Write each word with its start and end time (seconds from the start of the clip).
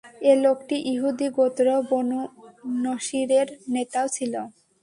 এ 0.23 0.33
লোকটি 0.43 0.75
ইহুদী 0.91 1.27
গোত্র 1.37 1.67
বনু 1.89 2.19
নষীরের 2.83 3.47
নেতাও 3.73 4.07
ছিল। 4.07 4.33